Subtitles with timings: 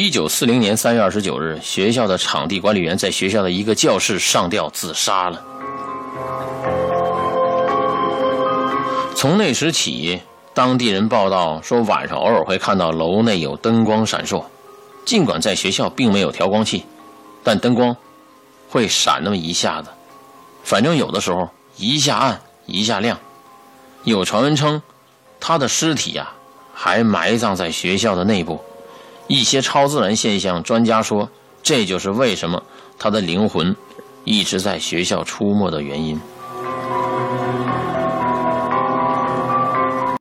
[0.00, 5.44] 一九四零年三月二十九日，学校的场地管理员在学校的一个教室上吊自杀了。
[9.14, 10.22] 从那时起，
[10.54, 14.42] 当地人报道说，晚上偶尔会看到楼内有灯光闪烁。
[15.04, 16.86] 尽管在学校并没有调光器，
[17.44, 17.94] 但灯光
[18.70, 19.90] 会闪那么一下子。
[20.64, 21.46] 反正有的时候
[21.76, 23.18] 一下暗一下亮。
[24.04, 24.80] 有传闻称，
[25.38, 26.32] 他的尸体呀
[26.72, 28.64] 还埋葬在学校的内部。
[29.30, 31.30] 一些超自然现象专家说，
[31.62, 32.64] 这就是为什么
[32.98, 33.76] 他的灵魂
[34.24, 36.20] 一直在学校出没的原因。